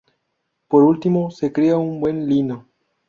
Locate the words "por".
0.67-0.81